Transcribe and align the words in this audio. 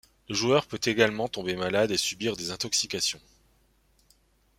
Le 0.29 0.33
joueur 0.33 0.65
peut 0.65 0.79
également 0.83 1.27
tomber 1.27 1.55
malade 1.55 1.91
et 1.91 1.97
subir 1.97 2.35
des 2.35 2.49
intoxications. 2.49 3.21